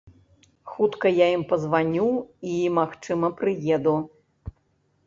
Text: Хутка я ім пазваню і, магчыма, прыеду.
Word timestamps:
Хутка 0.71 1.11
я 1.17 1.27
ім 1.35 1.43
пазваню 1.51 2.09
і, 2.55 2.57
магчыма, 2.79 3.33
прыеду. 3.45 3.97